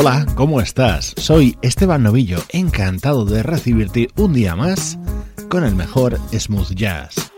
[0.00, 1.12] Hola, ¿cómo estás?
[1.16, 4.96] Soy Esteban Novillo, encantado de recibirte un día más
[5.48, 7.32] con el mejor smooth jazz.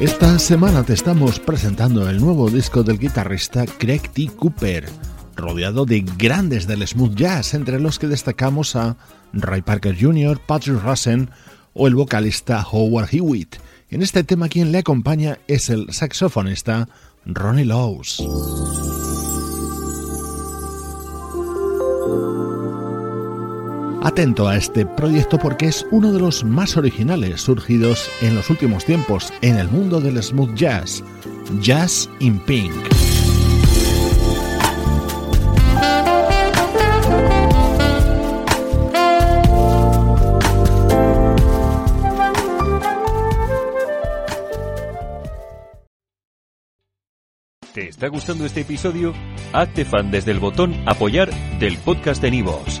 [0.00, 4.28] Esta semana te estamos presentando el nuevo disco del guitarrista Craig T.
[4.28, 4.88] Cooper,
[5.34, 8.96] rodeado de grandes del smooth jazz, entre los que destacamos a
[9.32, 11.30] Ray Parker Jr., Patrick Russen
[11.74, 13.56] o el vocalista Howard Hewitt.
[13.90, 16.88] En este tema quien le acompaña es el saxofonista
[17.26, 18.22] Ronnie Lowes.
[24.08, 28.86] Atento a este proyecto porque es uno de los más originales surgidos en los últimos
[28.86, 31.04] tiempos en el mundo del smooth jazz,
[31.60, 32.72] Jazz in Pink.
[47.74, 49.12] ¿Te está gustando este episodio?
[49.52, 51.28] Hazte fan desde el botón apoyar
[51.58, 52.80] del podcast de Nivos.